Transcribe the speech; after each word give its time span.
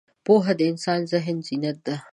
پوهه 0.25 0.53
د 0.59 0.61
انسان 0.71 0.99
د 1.03 1.09
ذهن 1.11 1.37
زینت 1.47 1.77
ده. 1.87 1.95